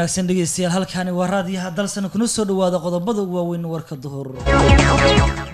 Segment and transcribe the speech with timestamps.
[0.00, 4.26] wanaagsan dhegeystayaal halkaani waa raadiyaha dalsan kuna soo dhawaada qodobada ugu waaweyn warka duhur.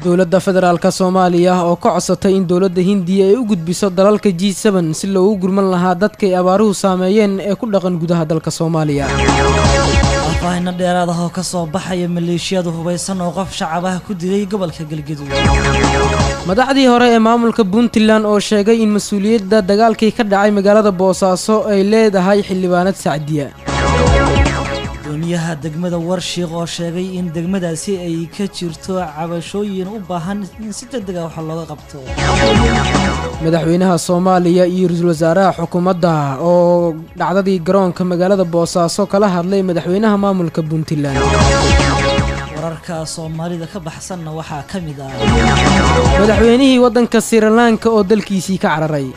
[0.05, 5.07] Dowladda federaalka soomaaliya oo ka codsatay in dowladda hindiya ay u gudbiso dalalka g si
[5.15, 9.07] loogu gurman lahaa dadkay abaaruhu saameeyeen ee ku dhaqan gudaha dalka soomaaliya.
[9.09, 14.85] Faahfaahino dheeraad ah oo ka soo baxaya maleeshiyada hubaysan oo qof shacabaha ku dilay gobolka
[14.91, 15.31] galgaduud
[16.49, 21.81] madaxdii hore ee maamulka puntland oo sheegay in mas'uuliyadda dagaalkii ka dhacay magaalada boosaaso ay
[21.93, 23.47] leedahay xildhibaanad sacdiya
[25.17, 30.85] gudoomiyaha degmada warshiiq oo sheegay in degmadaasi ay ka jirto cabashooyin u baahan in si
[30.93, 31.99] degdeg ah wax looga qabto.
[33.45, 40.61] Madaxweynaha soomaaliya iyo ra'iisul wasaaraha xukuumadda oo dhacdadii garoonka magaalada boosaaso kala hadlay madaxweynaha maamulka
[40.63, 41.17] puntland.
[42.57, 45.11] Wararka soomaalida ka baxsanna waxaa ka mid ah
[46.21, 49.09] madaxweynihii waddanka sirilanka oo dalkiisii ka cararay.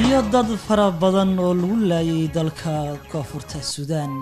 [0.00, 2.72] iyo dad fara badan oo lagu laayay dalka
[3.12, 4.12] koonfurta suudaan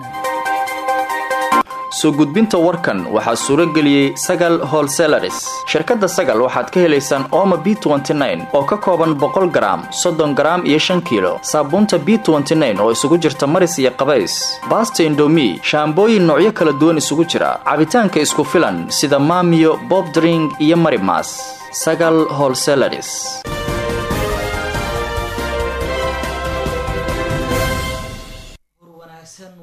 [1.97, 5.37] soo gudbinta warkan waxaa suuro geliyey sagal holselaris
[5.71, 7.67] shirkadda sagal waxaad ka helaysaan ooma b
[8.57, 11.33] oo ka kooban boqol garaam soddon garaam iyo shan kiilo.
[11.51, 12.09] Saabuunta b
[12.81, 14.33] oo isugu jirta maris iyo qabays.
[14.69, 17.59] Baasta indomi shaambooyin noocyo kala duwan isugu jira.
[17.65, 21.29] Cabitaanka isku filan sida maamiyo bobdring iyo marimas
[21.71, 23.09] sagal holselaris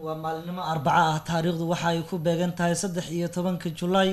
[0.06, 1.18] waa maalinimo arbaca ah.
[1.28, 4.10] Taariikhdu waxa ay ku beegan tahay saddex iyo tobanka julaay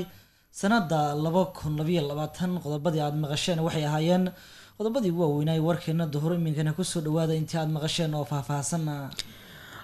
[0.59, 2.51] sanada laba kun labayo labaatan.
[2.63, 4.23] Qodobadii aada maqasheen waxay ahaayeen
[4.77, 5.59] qodobadii ugu waaweynay.
[5.67, 8.83] Warkeena duhur iminkana ku soo dhawaada intii aada maqasheen oo faahfaahsan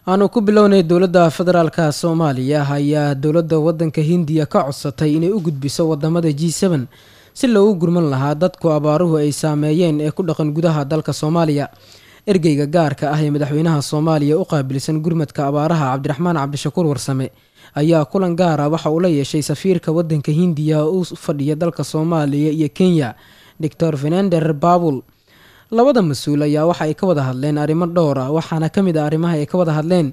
[0.10, 5.86] aanu ku bilownay dowladda federaalka soomaaliya ayaa dowladda wadanka hindiya ka codsatay inay u gudbiso
[5.92, 6.88] waddamada g seben
[7.34, 11.66] si loogu gurman lahaa dadku abaaruhu ay saameeyeen ee ku dhaqan gudaha dalka soomaaliya
[12.32, 17.28] ergeyga gaarka ah ee madaxweynaha soomaaliya u qaabilsan gurmadka abaaraha cabdiraxmaan cabdishakuur warsame
[17.82, 22.52] ayaa kulan gaara waxa uu la yeeshay safiirka wadanka hindiya oo u fadhiya dalka soomaaliya
[22.58, 23.16] iyo kenya
[23.60, 24.98] doctor fenander babul.
[25.72, 29.06] Labada mas'uul ayaa waxa ay ka wada hadleen arrimo dhowr ah waxaana ka mid ah
[29.10, 30.08] arrimaha ay ka wada hadleen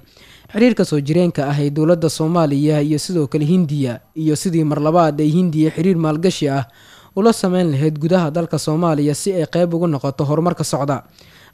[0.52, 5.30] xiriirka soo jireenka ah ee dowladda soomaaliya iyo sidoo kale hindiya iyo sidii marlabaad ay
[5.38, 6.62] hindiya xiriir maalgashi ah
[7.16, 10.96] ula sameyn lahayd gudaha dalka soomaaliya si ay qeyb uga noqoto horumarka socda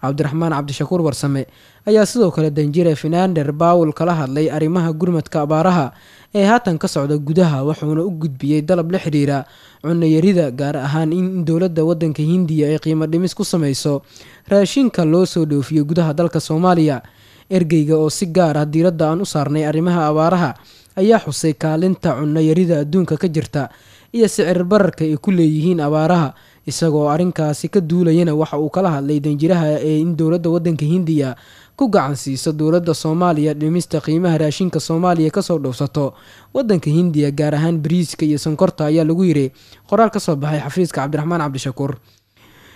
[0.02, 1.46] cabdiraxmaan cabdishakuur warsame
[1.86, 5.86] ayaa sidoo kale danjire fenander bawul kala hadlay arrimaha gurmadka abaaraha
[6.34, 9.38] ee haatan ka socda gudaha wuxuuna u gudbiyey dalab la xiriira
[9.82, 14.02] cunayarida gaar ahaan in dowladda wadanka hindiya ay qiimo dhimis ku sameyso
[14.52, 17.02] raashinka loo soo dhoofiyo gudaha dalka soomaaliya.
[17.52, 20.50] Ergeyga oo si gaar ah diiradda aan u saarnay arrimaha abaaraha
[20.96, 23.68] ayaa xusay kaalinta cunayarida adduunka ka jirta
[24.16, 26.32] iyo sicir bararka ay ku leeyihiin abaaraha
[26.66, 31.34] isagoo arrinkaasi ka duulayana waxa uu kala hadlay danjiraha ee in dowladda wadanka hindiya
[31.76, 32.52] ku gacan siiso
[32.94, 36.14] soomaaliya dhimista qiimaha raashinka soomaaliya ka soo dhowsato
[36.54, 39.50] wadanka hindiya gaar ahaan bariiska iyo sonkorta ayaa lagu yiri
[39.90, 41.92] qoraal ka soo baxay xafiiska cabdiraxmaan cabdishakuur.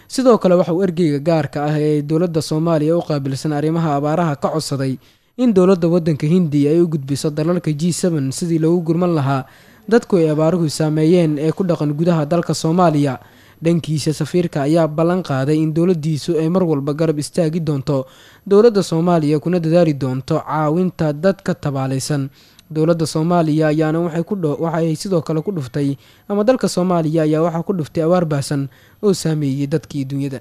[0.08, 4.48] Sidoo kale waxa uu ergeyga gaarka ah ee dowladda soomaaliya u qaabilsan arrimaha abaaraha ka
[4.54, 4.98] codsaday
[5.36, 9.44] in dowladda wadanka hindiya ay u gudbiso dalalka g sidii loogu gurman lahaa
[9.88, 13.18] dadku ay abaaruhu saameeyeen ee ku dhaqan gudaha dalka soomaaliya
[13.64, 18.06] dhankiisa safiirka ayaa ballan qaaday in dowladdiisu ay mar walba garab istaagi doonto.
[18.46, 22.28] Dowladda soomaaliya kuna dadaali doonto caawinta dadka tabaalaysan.
[22.70, 25.96] Dowladda soomaaliya ayaana waxay sidoo kale ku dhuftay
[26.28, 28.62] ama dalka soomaaliya ayaa waxaa ku dhuftay abaar baahsan
[29.02, 30.40] oo saameeyey dadkii dunyada.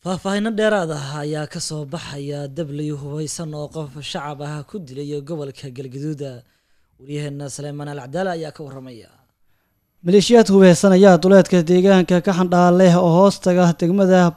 [0.00, 5.20] Faahfaahino dheeraad ah ayaa ka soo baxaya dablay hubaysan oo qof shacab ah ku dilay
[5.20, 6.40] gobolka galgaduuda
[7.00, 9.08] waryaheena saleymaan al cadaala ayaa ka waramaya
[10.06, 14.32] maleeshiyaad hubeysan ayaa duleedka deegaanka ka xandhaa leh oo hoostaga degmada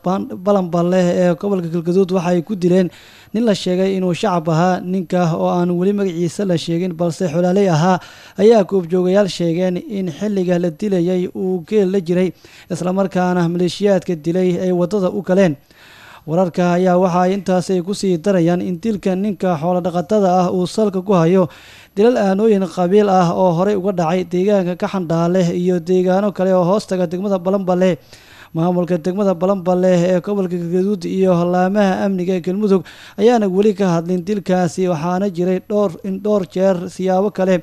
[0.46, 2.90] balanbal leh ee gobolka galgaduud waxa ku dileen
[3.34, 7.70] nin la sheegay inuu shacab ahaa ninka oo aan weli magaciisa la sheegin balse xolaaley
[7.76, 7.98] ahaa
[8.44, 12.30] ayaa goobjoogayaal sheegeen in xilliga la dilayay uu geel la jiray
[12.74, 15.56] islamarkaana maleeshiyaadka dilay ay waddada u galeen
[16.30, 20.66] wararka ayaa waxa ay intaas ay ku sii darayaan in dilka ninka xoolodhaqatada ah uu
[20.76, 21.44] salka ku hayo
[21.96, 26.64] dilal aanooyin qabiil ah oo horey uga dhacay deegaanka ka xandhaaleh iyo deegaano kale oo
[26.64, 28.00] hoostaga degmada balanbale
[28.56, 32.82] maamulka degmada balanbale ee gobolka galgaduud iyo laamaha amniga galmudug
[33.20, 37.56] ayaana weli ka hadlin dilkaasi waxaana jiray dhowr in dhowr jeer siyaabo kale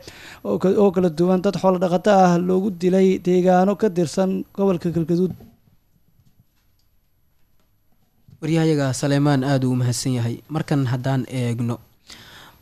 [0.44, 5.32] oo kala duwan dad xoolodhaqato ah loogu dilay deegaano ka tirsan gobolka galgaduud
[8.40, 10.36] waryahayaga saleymaan aada uu mahadsan yahay.
[10.54, 11.76] Markan haddaan eegno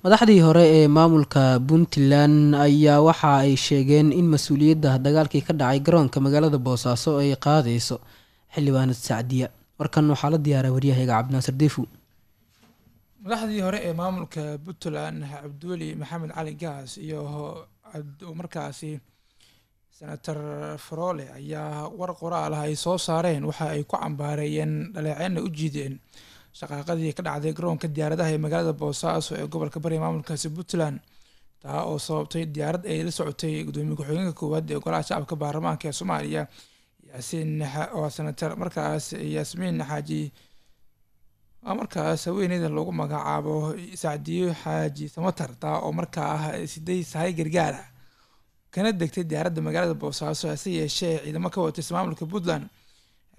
[0.04, 6.18] madaxdii hore ee maamulka puntland ayaa waxa ay sheegeen in mas'uuliyadda dagaalkii ka dhacay garoonka
[6.24, 7.96] magaalada boosaaso ay qaadayso
[8.54, 9.48] xildhibaanad sacdiya.
[9.78, 11.82] Warkan waxaa la diyaaray waryahayaga cabdinaasir defu
[13.24, 17.20] madaxdii hore ee maamulka puntland cabdiweli maxamed cali gaas iyo
[18.40, 18.90] markaasi
[19.98, 20.38] senator
[20.86, 25.94] farole ayaa war qoraal ah ay soo saareen waxa ay ku cambaareeyeen dhaleeceena u jiideen.
[26.58, 30.96] Shaqaaqadii ka dhacday garoonka diyaaradaha ee magaalada boosaaso ee gobolka bari maamulkaasi puntland
[31.62, 35.94] taa oo sababtay diyaarad ay la socotay gudoomiye ku-xigeenka koowaad ee golaha shacabka baarlamaanka ee
[35.98, 36.42] soomaaliya
[37.10, 37.50] yaasiin
[38.00, 39.04] waa senator markaas
[39.34, 40.20] yaasmiin xaaji
[41.80, 43.54] markaas haweeneyda lagu magacaabo
[44.02, 47.86] sacdiyo xaaji samatar taa oo markaa ah siday sahay gargaar ah
[48.74, 52.64] kana degtay diyaaradda magaalada boosaaso hase yeeshee ciidamo ka watay maamulka puntland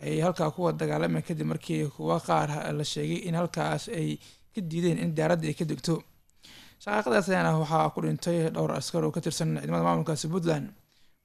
[0.06, 4.10] ay halkaa kuwa dagaalameen kadib markii kuwa qaar la sheegay in halkaas ay
[4.56, 5.96] ka diideen in diyaaradda ay ka degto.
[6.84, 10.66] Shaqaaqadaas ayaana waxaa ku dhintay dhowr askar oo ka tirsan ciidamada maamulkaasi puntland.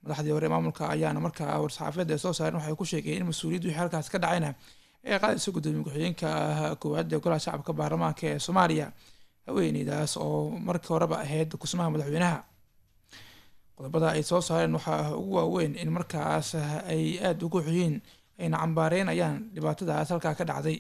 [0.03, 3.79] Madaxdii hore maamulka ayaana markaa war-saxaafiyadda ay soo saareen waxay ku sheegeen in mas'uuliyaddu wixii
[3.81, 4.51] halkaas ka dhacayna
[5.05, 6.29] ee qaadaysa gudoomiye ku-xigeenka
[6.83, 8.87] koowaad ee golaha shacabka baarlamaanka ee soomaaliya
[9.47, 12.39] haweeneydaas oo markii horeba ahayd kusmaha madaxweynaha
[13.77, 16.49] qodobada ay soo saareen waxaa ugu waaweyn in markaas
[16.93, 17.95] ay aada ugu xuyiin
[18.41, 20.79] ayna cambaareynayaan dhibaatadaas halkaa ka dhacday.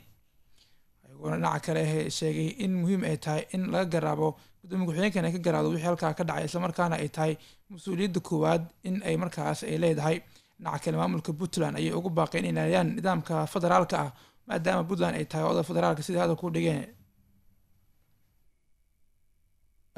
[1.06, 1.82] Ayagoona dhinaca kale
[2.18, 4.28] sheegay in muhiim ay tahay in laga garaabo
[4.62, 7.32] gudoomiye ku-xigeenkan ay ka garaado wixii halkaa ka dhacay islamarkaana ay tahay
[7.70, 10.16] mas'uuliyadda koowaad in ay markaas ay leedahay.
[10.58, 14.10] Dhinaca kale maamulka puntland ayay ugu baaqeen in ilaaliyaan nidaamka federaalka ah
[14.48, 16.82] maadaama puntland ay tahay oda federaalka sidai hadalku dhigeen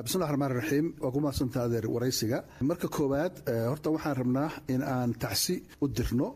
[0.04, 2.38] bismillahi raxmaan raxiim waa ku mahadsantaa adeer waraysiga?
[2.60, 3.34] Marka koowaad
[3.70, 6.28] horta waxaan rabnaa in aan tacsi u dirno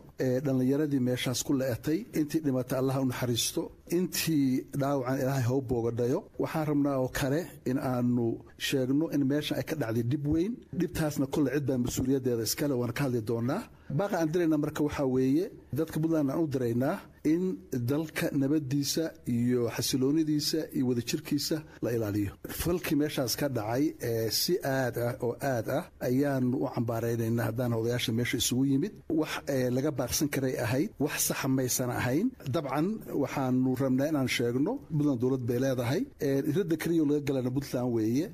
[0.45, 3.63] dhallinyaradii meeshaas ku le'etay intii dhimatay allah u naxariisto
[3.97, 8.27] intii dhaawacan ilaahay hau boogadhayo waxaan rabnaa oo kale in aanu
[8.67, 10.53] sheegno in meeshan ay ka dhacday dhib weyn.
[10.79, 13.61] Dhibtaasna kolle cid baa mas'uuliyaddeeda iskale waana ka hadli doonaa.
[13.99, 15.45] Baaqa aan dirayna marka waxaa weeye
[15.77, 16.95] dadka puntland aan u diraynaa
[17.33, 17.43] in
[17.91, 19.03] dalka nabadiisa
[19.37, 22.31] iyo xasiloonidiisa iyo wadajirkiisa la ilaaliyo.
[22.61, 27.73] Falkii meeshaas ka dhacay ee si aad ah oo aad ah ayaanu u cambaaraynaynaa haddaan
[27.79, 28.93] odayaasha meesha isugu yimid.
[29.19, 29.29] Wax
[29.75, 32.27] laga baaqsan karay ahayd wax saxa maysan ahayn.
[32.55, 32.87] Dabcan
[33.21, 36.01] waxaanu rabnaa inaan sheegno puntland dowlad bay leedahay
[36.49, 38.25] irada keliyo laga galana puntland weeye.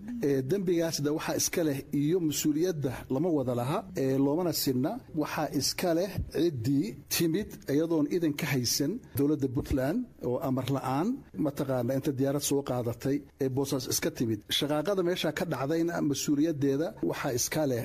[0.52, 3.78] Dembigaasda waxaa iska leh iyo mas'uuliyadda lama wada laha
[4.26, 4.92] loomana sinna.
[5.22, 6.88] Waxaa iska leh ciddii
[7.28, 11.08] timid iyadoon idan ka haysan dowladda puntland oo amar la'aan
[11.46, 14.40] mataqaana inta diyaarad soo qaadatay ee boosaas iska timid.
[14.58, 17.84] Shaqaaqada meesha ka dhacdayna mas'uuliyaddeeda waxaa iska leh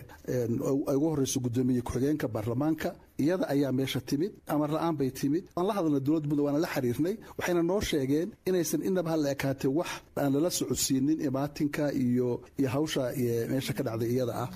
[0.90, 2.88] ay ugu horreyso guddoomiye ku-xigeenka baarlamaanka
[3.24, 5.44] iyada ayaa meesha timid amar la'aan bay timid.
[5.58, 9.70] Aan la hadalna dowladda puntland waana la xiriirnay waxayna noo sheegeen inaysan inaba hala ekaatay
[9.78, 9.90] wax
[10.20, 12.28] aan lala socodsiinin imaatinka iyo
[12.60, 13.02] iyo hawsha
[13.50, 14.50] meesha ka dhacday iyada ah.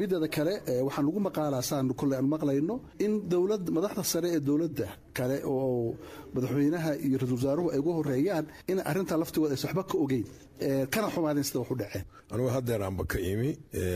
[0.00, 0.54] Mideeda kale
[0.86, 2.74] waxaan lagu maqaalaa saan kolley aan maqlayno
[3.04, 4.86] in dowlad madaxda sare ee dowladda
[5.18, 5.94] kale oo
[6.34, 10.24] madaxweynaha iyo ra'isul wasaaruhu ay ugu horeeyaan in arrintaa laftigooda aysan waxba ka ogeyn
[10.92, 12.04] kana xumaadeen sida wax u dhaceen.
[12.32, 13.50] Anugu haddeer aanba ka imi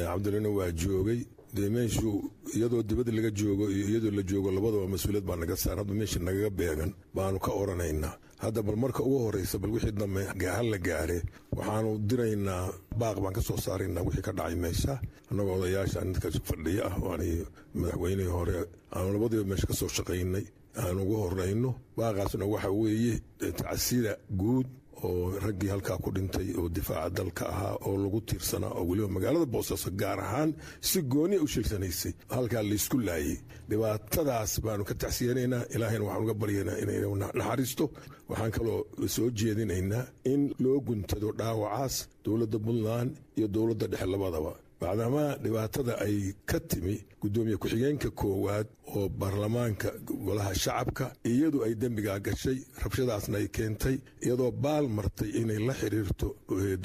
[0.09, 1.21] cabdulina waa joogay
[1.55, 2.11] dee meeshu
[2.57, 5.77] iyadoo dibadda laga joogo iyo iyadoo la joogo labadaba mas'uuliyad baa naga saar.
[5.81, 8.15] Hadda meesha nagaga beegan baanu ka oranaynaa.
[8.43, 10.23] Hadda bal marka ugu horreysa bal wixii dambe
[10.57, 11.19] hal la gaare
[11.57, 12.65] waxaanu diraynaa
[13.01, 14.95] baaq baan ka soo saaraynaa wixii ka dhacay meesha.
[15.31, 17.31] Annagoo odayaasha ninka fadhiya ah ani
[17.75, 18.57] madaxweynihii hore
[18.97, 20.45] aanu labadiiba meesha ka soo shaqaynay.
[20.81, 23.15] Aanu ugu horrayno baaqaasna waxa weeye
[23.59, 24.67] tacasida guud
[25.09, 29.47] oo raggii halkaa ku dhintay oo difaaca dalka ahaa oo lagu tiirsanaa oo weliba magaalada
[29.55, 30.51] boosaaso gaar ahaan
[30.89, 33.37] si gooniya u sheegsanaysay halkaa laysku laayay.
[33.71, 36.99] Dhibaatadaas baanu ka tacsiyanaynaa ilaahayna waxaan uga baryaynaa inay
[37.39, 37.85] naxariisto.
[38.31, 38.81] Waxaan kaloo
[39.15, 46.17] soo jeedinaynaa in loo guntado dhaawacaas dowladda puntland iyo dowladda dhexe labadaba maadaama dhibaatada ay
[46.51, 49.89] ka timi guddoomiye ku-xigeenka koowaad oo baarlamaanka
[50.27, 56.29] golaha shacabka iyadu ay dembigaa gashay rabshadaasna ay keentay iyadoo baal martay inay la xiriirto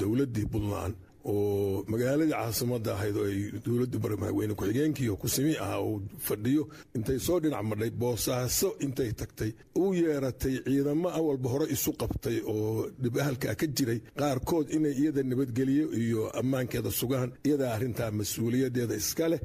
[0.00, 0.94] dowladdii puntland
[1.32, 6.62] oo magaaladii caasimadda ahayd oo ay dowladda madaxweyne ku-xigeenkii kusimi ahaa uu fadhiyo
[6.96, 9.50] intay soo dhinac madhay boosaaso intay tagtay.
[9.82, 13.98] U yeeratay ciidamo awalba hore isu qabtay oo dhib ahalkaa ka jiray.
[14.20, 19.40] Qaarkood inay iyada nabadgeliyo iyo ammaankeeda sugaan iyadaa arrintaa mas'uuliyaddeeda iska leh.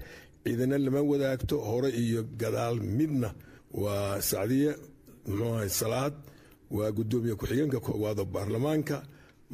[0.46, 3.30] Ciidana lama wadaagto hore iyo gadaal midna.
[3.82, 4.72] Waa sacdiye
[5.28, 6.14] muxuu ahay salaad
[6.76, 8.98] waa guddoomiye ku-xigeenka koowaada baarlamaanka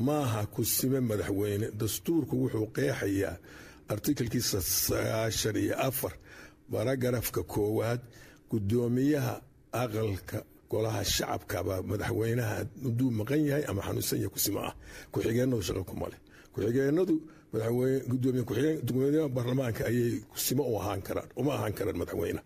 [0.05, 1.67] maaha kusime madaxweyne.
[1.79, 3.35] Dastuurku wuxuu qeexayaa
[3.93, 6.13] artikelkiisa sagaashan iyo afar
[6.71, 8.01] baragarafka koowaad
[8.51, 9.33] guddoomiyaha
[9.81, 10.37] aqalka
[10.71, 14.73] golaha shacabkabaa madaxweynaha hadduu maqan yahay ama xanuunsan yahay kusimo ah.
[15.11, 16.19] Ku-xigeenadu shaqa kuma leh.
[16.53, 17.15] Ku-xigeenadu
[18.11, 22.41] gudoomiye ku-xigeen baarlamaanka ayay kusimo u ahaan karaan uma ahaan karaan madaxweyne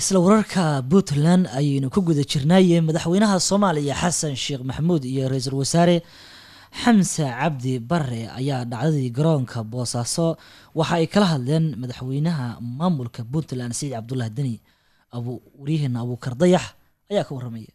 [0.00, 5.96] isla wararka puntland ayaynu ku guda jirnaaye madaxweynaha soomaaliya xasan sheekh maxamuud iyo ra'iisul wasaare
[6.82, 10.26] xamse cabdi bare ayaa dhacdadii garoonka boosaaso.
[10.78, 12.46] Waxa ay kala hadleen madaxweynaha
[12.78, 14.54] maamulka puntland saciid cabdullah deni
[15.60, 16.64] waryaheena abuukar dayax
[17.10, 17.70] ayaa ka waramaya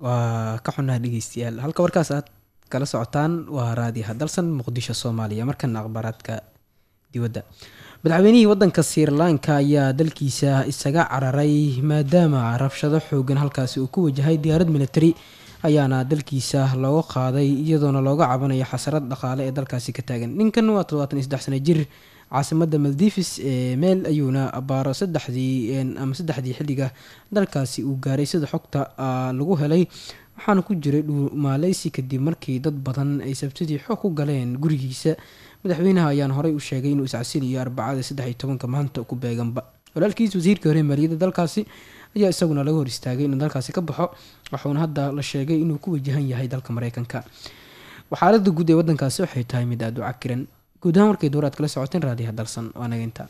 [0.00, 1.56] waa ka xunaha dhegeystayaal.
[1.64, 2.26] Halka warkaas aad
[2.68, 5.44] kala socotaan waa raadiyaha dalsan muqdisho soomaaliya.
[5.48, 6.34] Markana akhbaaraadka
[7.12, 7.42] dibadda
[8.04, 14.68] madaxweynihii wadanka srilanka ayaa dalkiisa isaga cararay maadaama rabshado xoogan halkaasi uu ku wajahay diyaarad
[14.76, 15.10] military
[15.64, 20.30] ayaana dalkiisa looga qaaday iyadoona looga cabanayo xasarad dhaqaale ee dalkaasi ka taagan.
[20.38, 21.78] Ninkan waa todobaatan iyo saddex sana jir
[22.30, 26.90] caasimada maldives ee meel ayuuna abaaro saddexdii ama saddexdii xilliga
[27.32, 28.80] dalkaasi uu gaaray sida xogta
[29.38, 29.86] lagu helay.
[30.36, 35.16] Waxaana ku jiray dhuumaaleysi kadib markii dad badan ay sabtidii xoog ku galeen gurigiisa.
[35.64, 39.62] Madaxweynaha ayaan horey u sheegay inuu iscasiliyo arbacada saddex iyo tobanka maanta ku beeganba.
[39.94, 41.64] Walaalkiis wasiirka hore maaliyadda dalkaasi
[42.16, 44.10] ayaa isaguna laga hor istaagay inuu dalkaasi ka baxo
[44.52, 47.24] waxuuna hadda la sheegay inuu ku wajahan yahay dalka mareykanka.
[48.12, 50.42] Xaalada guud ee wadankaasi waxay tahay mid aada u cakiran
[50.82, 53.26] guud warkay dowraad kala socoteen raadiyaha dalsan waa naga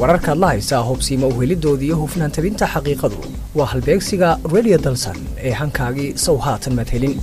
[0.00, 3.18] wararkaad la haysaa hubsiima uhelidooda iyo hufnaan tabinta xaqiiqadu.
[3.58, 5.18] Waa halbeegsiga radio dalsan
[5.48, 7.14] ee hankaagii sow haatan madhelin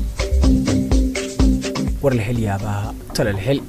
[2.03, 3.59] war la hel yaabaa tala la hel